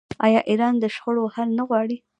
آیا 0.25 0.41
ایران 0.49 0.73
د 0.79 0.85
شخړو 0.95 1.23
حل 1.35 1.49
نه 1.59 1.63
غواړي؟ 1.69 1.97